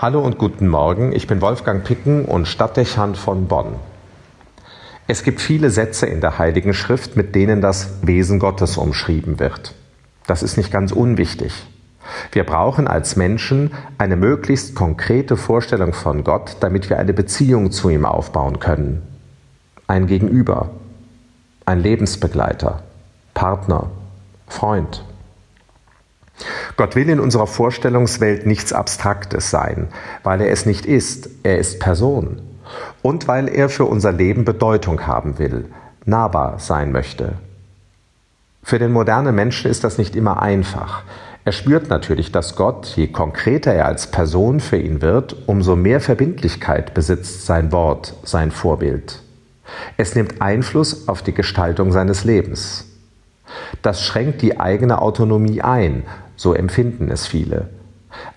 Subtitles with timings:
[0.00, 3.74] Hallo und guten Morgen, ich bin Wolfgang Picken und Stadtdechant von Bonn.
[5.08, 9.74] Es gibt viele Sätze in der Heiligen Schrift, mit denen das Wesen Gottes umschrieben wird.
[10.28, 11.66] Das ist nicht ganz unwichtig.
[12.30, 17.90] Wir brauchen als Menschen eine möglichst konkrete Vorstellung von Gott, damit wir eine Beziehung zu
[17.90, 19.02] ihm aufbauen können.
[19.88, 20.70] Ein Gegenüber,
[21.66, 22.84] ein Lebensbegleiter,
[23.34, 23.90] Partner,
[24.46, 25.02] Freund.
[26.78, 29.88] Gott will in unserer Vorstellungswelt nichts Abstraktes sein,
[30.22, 32.40] weil er es nicht ist, er ist Person.
[33.02, 35.66] Und weil er für unser Leben Bedeutung haben will,
[36.04, 37.32] nahbar sein möchte.
[38.62, 41.02] Für den modernen Menschen ist das nicht immer einfach.
[41.44, 46.00] Er spürt natürlich, dass Gott, je konkreter er als Person für ihn wird, umso mehr
[46.00, 49.22] Verbindlichkeit besitzt sein Wort, sein Vorbild.
[49.96, 52.87] Es nimmt Einfluss auf die Gestaltung seines Lebens.
[53.82, 56.04] Das schränkt die eigene Autonomie ein
[56.38, 57.68] so empfinden es viele.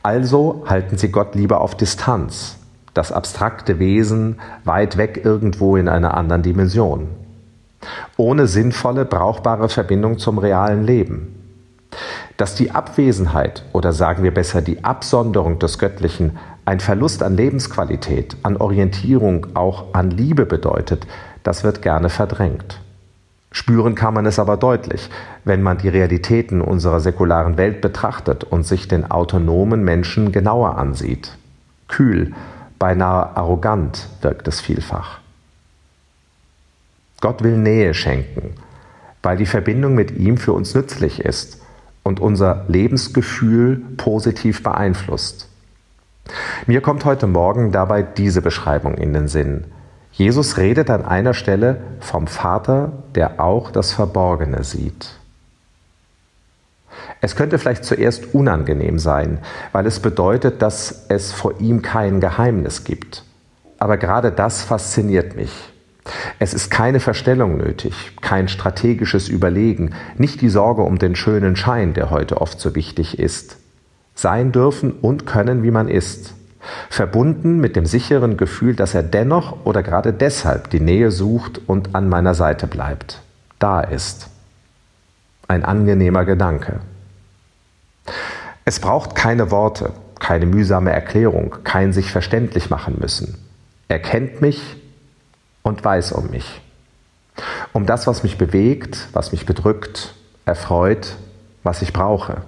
[0.04, 2.58] Also halten sie Gott lieber auf Distanz,
[2.94, 7.08] das abstrakte Wesen weit weg irgendwo in einer anderen Dimension.
[8.18, 11.38] Ohne sinnvolle, brauchbare Verbindung zum realen Leben.
[12.38, 18.36] Dass die Abwesenheit oder sagen wir besser die Absonderung des Göttlichen ein Verlust an Lebensqualität,
[18.44, 21.06] an Orientierung, auch an Liebe bedeutet,
[21.44, 22.81] das wird gerne verdrängt.
[23.52, 25.10] Spüren kann man es aber deutlich,
[25.44, 31.38] wenn man die Realitäten unserer säkularen Welt betrachtet und sich den autonomen Menschen genauer ansieht.
[31.90, 32.34] Kühl,
[32.80, 35.20] beinahe arrogant wirkt es vielfach.
[37.20, 38.56] Gott will Nähe schenken,
[39.22, 41.62] weil die Verbindung mit ihm für uns nützlich ist
[42.04, 45.48] und unser Lebensgefühl positiv beeinflusst.
[46.66, 49.66] Mir kommt heute Morgen dabei diese Beschreibung in den Sinn.
[50.12, 55.10] Jesus redet an einer Stelle vom Vater, der auch das Verborgene sieht.
[57.22, 59.40] Es könnte vielleicht zuerst unangenehm sein,
[59.72, 63.24] weil es bedeutet, dass es vor ihm kein Geheimnis gibt.
[63.80, 65.52] Aber gerade das fasziniert mich.
[66.40, 71.94] Es ist keine Verstellung nötig, kein strategisches Überlegen, nicht die Sorge um den schönen Schein,
[71.94, 73.58] der heute oft so wichtig ist.
[74.16, 76.34] Sein dürfen und können, wie man ist
[76.92, 81.96] verbunden mit dem sicheren Gefühl, dass er dennoch oder gerade deshalb die Nähe sucht und
[81.96, 83.22] an meiner Seite bleibt,
[83.60, 84.28] da ist.
[85.48, 86.82] Ein angenehmer Gedanke.
[88.66, 93.38] Es braucht keine Worte, keine mühsame Erklärung, kein sich verständlich machen müssen.
[93.88, 94.62] Er kennt mich
[95.62, 96.62] und weiß um mich.
[97.72, 100.14] Um das, was mich bewegt, was mich bedrückt,
[100.44, 101.16] erfreut,
[101.64, 102.42] was ich brauche.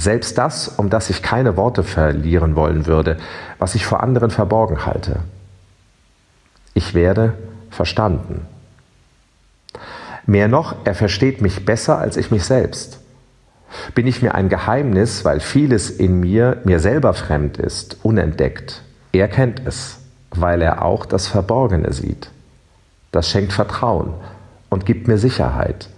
[0.00, 3.18] Selbst das, um das ich keine Worte verlieren wollen würde,
[3.58, 5.16] was ich vor anderen verborgen halte.
[6.72, 7.34] Ich werde
[7.68, 8.46] verstanden.
[10.24, 13.00] Mehr noch, er versteht mich besser als ich mich selbst.
[13.94, 18.80] Bin ich mir ein Geheimnis, weil vieles in mir mir selber fremd ist, unentdeckt.
[19.12, 19.98] Er kennt es,
[20.30, 22.30] weil er auch das Verborgene sieht.
[23.12, 24.14] Das schenkt Vertrauen
[24.70, 25.90] und gibt mir Sicherheit.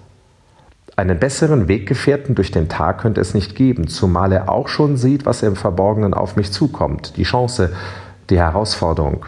[0.95, 5.25] Einen besseren Weggefährten durch den Tag könnte es nicht geben, zumal er auch schon sieht,
[5.25, 7.73] was im Verborgenen auf mich zukommt, die Chance,
[8.29, 9.25] die Herausforderung,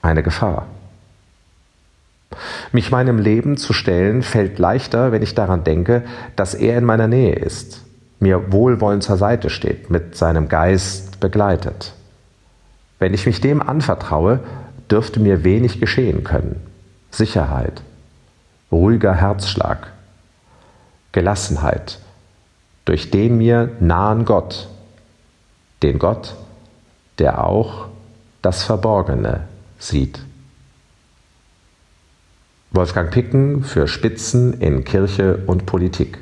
[0.00, 0.66] eine Gefahr.
[2.72, 6.02] Mich meinem Leben zu stellen fällt leichter, wenn ich daran denke,
[6.34, 7.82] dass er in meiner Nähe ist,
[8.18, 11.92] mir wohlwollend zur Seite steht, mit seinem Geist begleitet.
[12.98, 14.40] Wenn ich mich dem anvertraue,
[14.90, 16.60] dürfte mir wenig geschehen können.
[17.10, 17.82] Sicherheit,
[18.72, 19.92] ruhiger Herzschlag,
[21.16, 21.98] Gelassenheit
[22.84, 24.68] durch den mir nahen Gott,
[25.82, 26.34] den Gott,
[27.18, 27.86] der auch
[28.42, 30.20] das Verborgene sieht.
[32.70, 36.18] Wolfgang Picken für Spitzen in Kirche und Politik.